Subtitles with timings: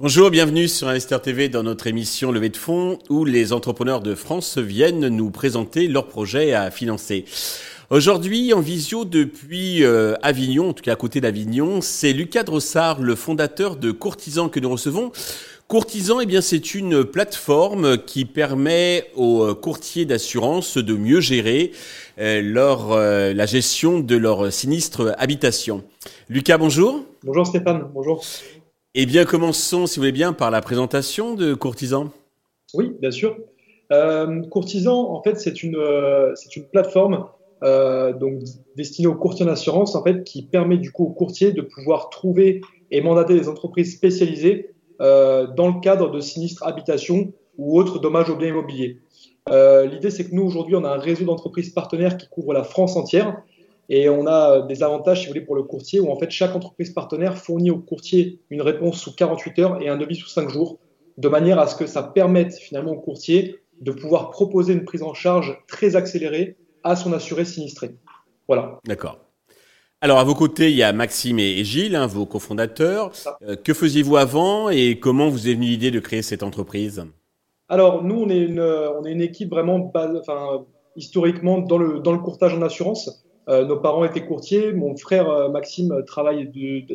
[0.00, 4.16] Bonjour, bienvenue sur Investor TV dans notre émission Levée de fonds où les entrepreneurs de
[4.16, 7.26] France viennent nous présenter leurs projets à financer.
[7.90, 13.00] Aujourd'hui, en visio depuis euh, Avignon, en tout cas à côté d'Avignon, c'est Lucas Drossard,
[13.00, 15.12] le fondateur de Courtisan que nous recevons.
[15.72, 21.70] Courtisan, eh bien, c'est une plateforme qui permet aux euh, courtiers d'assurance de mieux gérer
[22.18, 25.82] euh, leur, la gestion de leur sinistre habitation.
[26.28, 27.00] Lucas, bonjour.
[27.24, 28.22] Bonjour Stéphane, bonjour.
[28.94, 32.10] Eh bien, commençons, si vous voulez bien, par la présentation de Courtisan.
[32.74, 33.38] Oui, bien sûr.
[33.92, 36.34] Euh, Courtisan, en fait, c'est une, euh,
[36.70, 37.28] plateforme
[37.62, 38.42] euh, donc
[38.76, 42.60] destinée aux courtiers d'assurance, en fait, qui permet du coup aux courtiers de pouvoir trouver
[42.90, 44.68] et mandater des entreprises spécialisées
[45.02, 49.00] euh, dans le cadre de sinistres habitation ou autres dommages aux biens immobiliers.
[49.48, 52.62] Euh, l'idée, c'est que nous, aujourd'hui, on a un réseau d'entreprises partenaires qui couvre la
[52.62, 53.42] France entière
[53.88, 56.54] et on a des avantages, si vous voulez, pour le courtier, où en fait chaque
[56.54, 60.48] entreprise partenaire fournit au courtier une réponse sous 48 heures et un devis sous 5
[60.48, 60.78] jours,
[61.18, 65.02] de manière à ce que ça permette finalement au courtier de pouvoir proposer une prise
[65.02, 67.96] en charge très accélérée à son assuré sinistré.
[68.46, 68.78] Voilà.
[68.86, 69.18] D'accord.
[70.04, 73.12] Alors à vos côtés, il y a Maxime et Gilles, hein, vos cofondateurs.
[73.42, 77.06] Euh, que faisiez-vous avant et comment vous est venue l'idée de créer cette entreprise?
[77.68, 80.66] Alors nous, on est une, on est une équipe vraiment base, enfin,
[80.96, 83.24] historiquement dans le, dans le courtage en assurance.
[83.48, 84.72] Euh, nos parents étaient courtiers.
[84.72, 86.50] Mon frère euh, Maxime travaille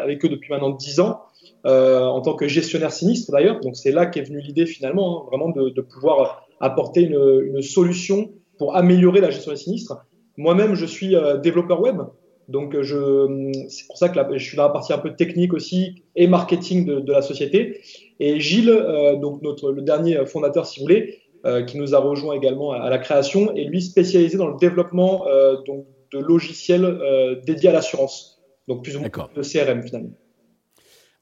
[0.00, 1.20] avec eux depuis maintenant 10 ans,
[1.66, 3.60] euh, en tant que gestionnaire sinistre d'ailleurs.
[3.60, 7.62] Donc c'est là qu'est venue l'idée finalement, hein, vraiment de, de, pouvoir apporter une, une,
[7.62, 10.04] solution pour améliorer la gestion des sinistres.
[10.36, 12.00] Moi-même, je suis développeur web.
[12.48, 16.02] Donc, je, c'est pour ça que je suis dans la partie un peu technique aussi
[16.16, 17.80] et marketing de, de la société.
[18.20, 21.98] Et Gilles, euh, donc notre, le dernier fondateur, si vous voulez, euh, qui nous a
[21.98, 26.18] rejoint également à, à, la création, est lui spécialisé dans le développement euh, donc, de
[26.18, 28.42] logiciels euh, dédiés à l'assurance.
[28.66, 30.10] Donc plus ou moins de CRM finalement.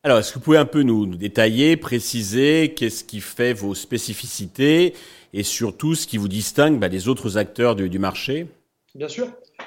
[0.02, 3.74] Alors, est-ce que vous pouvez un peu nous, nous détailler, préciser qu'est-ce qui fait vos
[3.74, 4.94] spécificités
[5.34, 8.46] et surtout ce qui vous distingue bah, des autres acteurs du, du marché?
[8.94, 9.26] Bien sûr.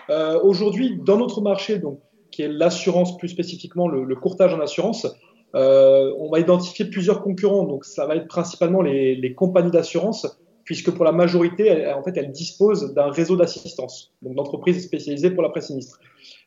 [0.09, 1.99] Euh, Aujourd'hui, dans notre marché, donc,
[2.31, 5.07] qui est l'assurance, plus spécifiquement le, courtage en assurance,
[5.55, 7.63] euh, on va identifier plusieurs concurrents.
[7.63, 10.27] Donc, ça va être principalement les, compagnies d'assurance
[10.63, 15.31] puisque pour la majorité, elle, en fait, elle dispose d'un réseau d'assistance, donc d'entreprises spécialisées
[15.31, 15.99] pour la presse sinistre.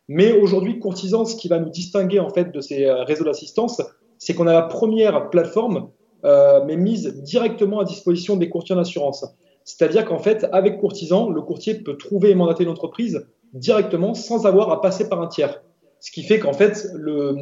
[0.07, 3.83] Mais aujourd'hui, Courtisan, ce qui va nous distinguer en fait de ces euh, réseaux d'assistance,
[4.19, 5.89] c'est qu'on a la première plateforme,
[6.23, 9.27] mais mise directement à disposition des courtiers d'assurance.
[9.65, 14.71] C'est-à-dire qu'en fait, avec Courtisan, le courtier peut trouver et mandater l'entreprise directement sans avoir
[14.71, 15.63] à passer par un tiers.
[16.01, 17.37] Ce qui fait qu'en fait, le,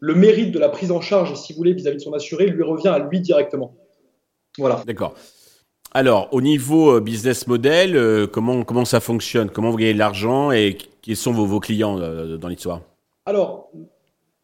[0.00, 2.46] le mérite de la prise en charge, si vous voulez, vis-à-vis -vis de son assuré,
[2.46, 3.74] lui revient à lui directement.
[4.58, 4.82] Voilà.
[4.86, 5.14] D'accord.
[5.92, 9.48] Alors, au niveau euh, business model, euh, comment, comment ça fonctionne?
[9.48, 12.80] Comment vous gagnez de l'argent et qui sont vos, vos clients euh, dans l'histoire?
[13.26, 13.70] Alors,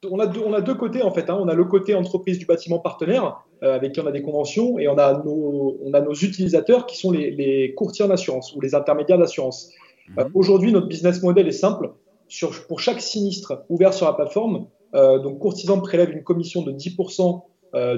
[0.09, 1.29] on a, deux, on a deux côtés en fait.
[1.29, 1.39] Hein.
[1.41, 4.79] On a le côté entreprise du bâtiment partenaire euh, avec qui on a des conventions
[4.79, 8.55] et on a nos, on a nos utilisateurs qui sont les, les courtiers en assurance
[8.55, 9.71] ou les intermédiaires d'assurance.
[10.19, 11.93] Euh, Aujourd'hui, notre business model est simple.
[12.29, 16.73] Sur, pour chaque sinistre ouvert sur la plateforme, euh, donc Courtisan prélève une commission de
[16.73, 17.43] 10%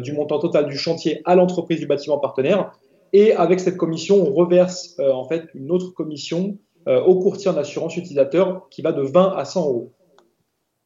[0.02, 2.72] du montant total du chantier à l'entreprise du bâtiment partenaire
[3.12, 6.58] et avec cette commission, on reverse euh, en fait une autre commission
[6.88, 9.92] euh, au courtier en assurance utilisateur qui va de 20 à 100 euros.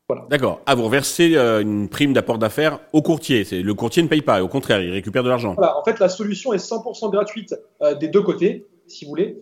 [0.09, 0.27] Voilà.
[0.31, 0.61] D'accord.
[0.67, 3.45] Ah, vous reversez euh, une prime d'apport d'affaires au courtier.
[3.51, 5.55] Le courtier ne paye pas, au contraire, il récupère de l'argent.
[5.57, 5.77] Voilà.
[5.77, 9.37] En fait, la solution est 100% gratuite euh, des deux côtés, si vous voulez.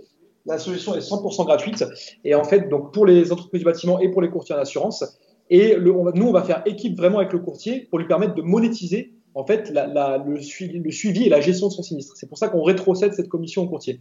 [0.47, 1.84] La solution est 100% gratuite.
[2.25, 5.05] Et en fait, donc pour les entreprises du bâtiment et pour les courtiers en assurance.
[5.50, 8.43] Et le, nous, on va faire équipe vraiment avec le courtier pour lui permettre de
[8.43, 12.16] monétiser en fait la, le, suivi, et la gestion de son sinistre.
[12.16, 14.00] C'est pour ça qu'on rétrocède cette commission au courtier.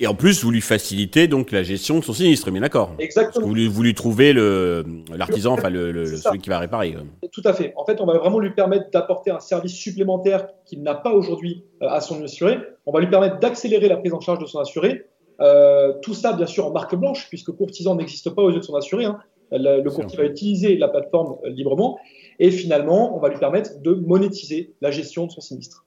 [0.00, 3.44] Et en plus, vous lui facilitez donc la gestion de son sinistre, bien d'accord Exactement.
[3.44, 6.94] Vous lui, vous lui trouvez l'artisan, enfin le, le celui qui va réparer.
[7.32, 7.72] Tout à fait.
[7.76, 11.64] En fait, on va vraiment lui permettre d'apporter un service supplémentaire qu'il n'a pas aujourd'hui
[11.82, 12.58] euh, à son assuré.
[12.86, 15.06] On va lui permettre d'accélérer la prise en charge de son assuré.
[15.40, 18.64] Euh, tout ça, bien sûr, en marque blanche, puisque courtisan n'existe pas aux yeux de
[18.64, 19.04] son assuré.
[19.04, 19.18] Hein.
[19.50, 21.98] Le, le courtier va utiliser la plateforme euh, librement.
[22.38, 25.86] Et finalement, on va lui permettre de monétiser la gestion de son sinistre.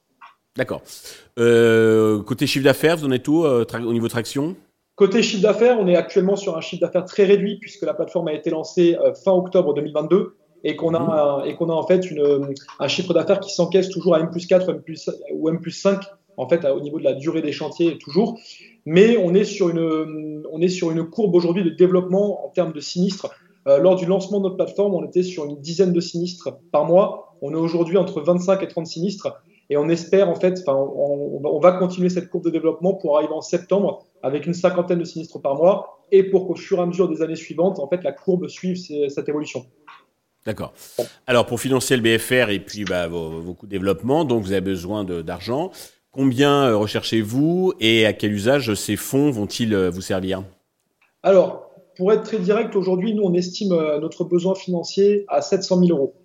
[0.57, 0.81] D'accord.
[1.39, 4.55] Euh, côté chiffre d'affaires, vous en êtes où euh, au niveau traction?
[4.95, 8.27] Côté chiffre d'affaires, on est actuellement sur un chiffre d'affaires très réduit puisque la plateforme
[8.27, 11.47] a été lancée euh, fin octobre 2022 et qu'on a, mmh.
[11.47, 14.45] et qu'on a en fait une, un chiffre d'affaires qui s'encaisse toujours à M plus
[14.45, 16.01] 4 ou M plus, ou M plus 5
[16.37, 18.37] en fait au niveau de la durée des chantiers toujours.
[18.85, 22.73] Mais on est sur une, on est sur une courbe aujourd'hui de développement en termes
[22.73, 23.29] de sinistres
[23.65, 27.35] lors du lancement de notre plateforme, on était sur une dizaine de sinistres par mois.
[27.43, 29.39] On est aujourd'hui entre 25 et 30 sinistres.
[29.71, 33.31] Et on espère, en fait, on, on, va continuer cette courbe de développement pour arriver
[33.31, 36.85] en septembre avec une cinquantaine de sinistres par mois et pour qu'au fur et à
[36.85, 39.65] mesure des années suivantes, en fait, la courbe suive cette évolution.
[40.45, 40.73] D'accord.
[41.25, 44.59] Alors, pour financer le BFR et puis bah, vos, coûts de développement, donc vous avez
[44.59, 45.71] besoin d'argent.
[46.11, 50.43] Combien euh, recherchez-vous et à quel usage ces fonds vont-ils euh, vous servir?
[51.23, 51.70] Alors,
[52.01, 55.95] pour être très direct, aujourd'hui, nous, on estime euh, notre besoin financier à 700 000
[55.95, 56.15] euros.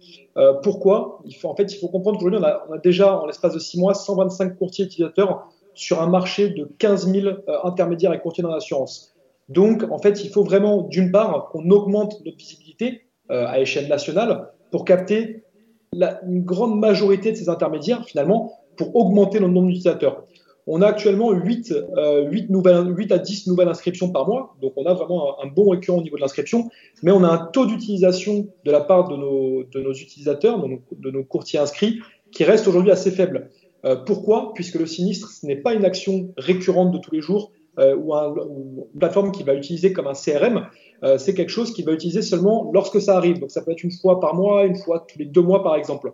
[0.62, 1.20] pourquoi?
[1.26, 3.78] Il faut, En fait, il faut comprendre qu'aujourd'hui, on, a, déjà, en l'espace de 6
[3.78, 7.28] mois, 125 courtiers utilisateurs sur un marché de 15 000
[7.62, 9.14] intermédiaires et courtiers dans l'assurance.
[9.50, 14.48] Donc, en fait, il faut vraiment, d'une part, qu'on augmente notre visibilité à échelle nationale
[14.70, 15.44] pour capter
[15.92, 20.24] une grande majorité de ces intermédiaires, finalement, pour augmenter le nombre d'utilisateurs.
[20.68, 24.72] On a actuellement 8, 8, euh, nouvelles, 8 à 10 nouvelles inscriptions par mois, donc
[24.76, 26.68] on a vraiment un, bon récurrent au niveau de l'inscription,
[27.02, 30.66] mais on a un taux d'utilisation de la part de nos, de nos utilisateurs, de
[30.66, 32.00] nos, de nos, courtiers inscrits,
[32.32, 33.50] qui reste aujourd'hui assez faible.
[33.84, 34.52] Euh, pourquoi?
[34.54, 38.88] Puisque le sinistre, ce n'est pas une action récurrente de tous les jours euh, ou,
[38.92, 40.66] une plateforme qui va utiliser comme un CRM,
[41.04, 43.38] euh, c'est quelque chose qui va utiliser seulement lorsque ça arrive.
[43.38, 45.76] Donc ça peut être une fois par mois, une fois tous les deux mois par
[45.76, 46.12] exemple.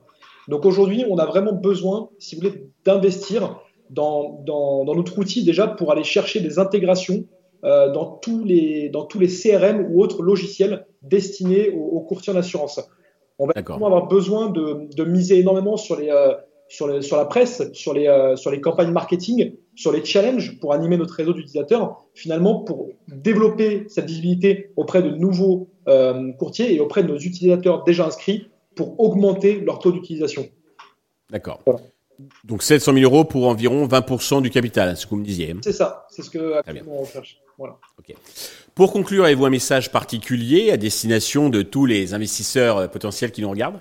[0.49, 3.61] Donc aujourd'hui, on a vraiment besoin, si vous voulez, d'investir
[3.93, 7.25] dans, dans, dans, notre outil déjà pour aller chercher des intégrations
[7.65, 12.37] euh, dans, tous les, dans tous les CRM ou autres logiciels destinés aux, courtiers en
[12.37, 12.81] assurance.
[13.39, 16.35] On va avoir besoin de, de, miser énormément sur, les, euh,
[16.69, 20.59] sur, les, sur la presse, sur les, euh, sur les campagnes marketing, sur les challenges
[20.59, 25.69] pour animer notre réseau d'utilisateurs, finalement pour développer cette visibilité auprès de nouveaux
[26.39, 28.47] courtiers et auprès de nos utilisateurs déjà inscrits
[28.77, 30.47] pour augmenter leur taux d'utilisation.
[31.31, 31.61] D'accord.
[32.45, 35.55] Donc 700 000 euros pour environ 20% du capital, c'est ce que vous me disiez.
[35.63, 37.39] C'est ça, c'est ce que actuellement on cherche.
[37.59, 37.79] Voilà.
[38.75, 43.43] Pour conclure, avez-vous un message particulier à destination de tous les investisseurs euh, potentiels qui
[43.43, 43.81] nous regardent?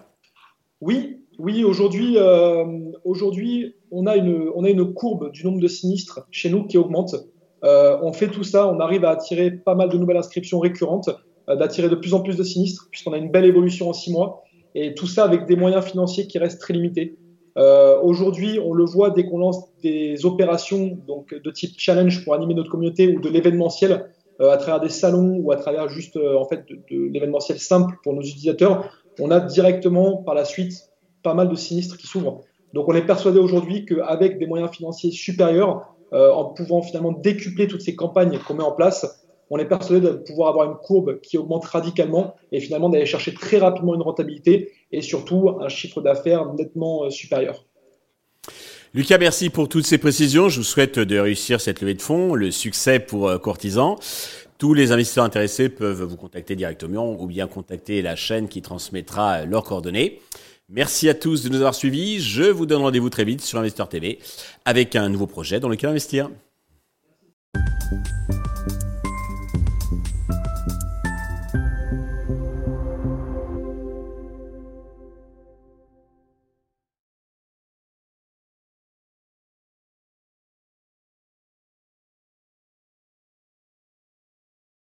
[0.81, 1.63] Oui, oui.
[1.63, 2.65] Aujourd'hui, euh,
[3.05, 6.77] aujourd'hui, on a une on a une courbe du nombre de sinistres chez nous qui
[6.77, 7.15] augmente.
[7.63, 11.09] Euh, on fait tout ça, on arrive à attirer pas mal de nouvelles inscriptions récurrentes,
[11.47, 14.43] d'attirer de plus en plus de sinistres puisqu'on a une belle évolution en six mois.
[14.73, 17.17] Et tout ça avec des moyens financiers qui restent très limités.
[17.57, 22.33] Euh, Aujourd'hui, on le voit dès qu'on lance des opérations donc de type challenge pour
[22.33, 24.05] animer notre communauté ou de l'événementiel
[24.39, 27.59] euh, à travers des salons ou à travers juste euh, en fait de, de l'événementiel
[27.59, 28.89] simple pour nos utilisateurs,
[29.19, 30.89] on a directement par la suite
[31.23, 32.41] pas mal de sinistres qui s'ouvrent.
[32.73, 37.67] Donc on est persuadé aujourd'hui qu'avec des moyens financiers supérieurs, euh, en pouvant finalement décupler
[37.67, 41.19] toutes ces campagnes qu'on met en place, on est persuadé de pouvoir avoir une courbe
[41.19, 46.01] qui augmente radicalement et finalement d'aller chercher très rapidement une rentabilité et surtout un chiffre
[46.01, 47.65] d'affaires nettement euh, supérieur.
[48.93, 50.47] Lucas, merci pour toutes ces précisions.
[50.47, 53.99] Je vous souhaite de réussir cette levée de fonds, le succès pour euh, Courtisan.
[54.57, 59.45] Tous les investisseurs intéressés peuvent vous contacter directement ou bien contacter la chaîne qui transmettra
[59.45, 60.21] leurs coordonnées.
[60.69, 62.21] Merci à tous de nous avoir suivis.
[62.21, 64.19] Je vous donne rendez-vous très vite sur Investeur TV
[64.63, 66.29] avec un nouveau projet dans lequel investir.